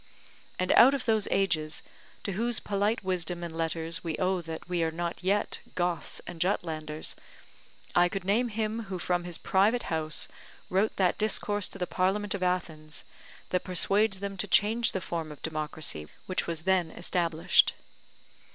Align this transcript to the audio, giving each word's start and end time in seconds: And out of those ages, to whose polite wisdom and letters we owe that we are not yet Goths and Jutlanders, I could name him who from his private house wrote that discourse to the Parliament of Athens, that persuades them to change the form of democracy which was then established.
And 0.57 0.71
out 0.71 0.95
of 0.95 1.05
those 1.05 1.27
ages, 1.29 1.83
to 2.23 2.31
whose 2.31 2.59
polite 2.59 3.03
wisdom 3.03 3.43
and 3.43 3.55
letters 3.55 4.03
we 4.03 4.17
owe 4.17 4.41
that 4.41 4.67
we 4.67 4.81
are 4.81 4.89
not 4.89 5.21
yet 5.23 5.59
Goths 5.75 6.19
and 6.25 6.41
Jutlanders, 6.41 7.15
I 7.95 8.09
could 8.09 8.23
name 8.23 8.47
him 8.49 8.85
who 8.85 8.97
from 8.97 9.25
his 9.25 9.37
private 9.37 9.83
house 9.93 10.27
wrote 10.71 10.95
that 10.95 11.19
discourse 11.19 11.67
to 11.67 11.77
the 11.77 11.85
Parliament 11.85 12.33
of 12.33 12.41
Athens, 12.41 13.05
that 13.51 13.63
persuades 13.63 14.21
them 14.21 14.37
to 14.37 14.47
change 14.47 14.91
the 14.93 15.01
form 15.01 15.31
of 15.31 15.43
democracy 15.43 16.07
which 16.25 16.47
was 16.47 16.63
then 16.63 16.89
established. 16.89 17.73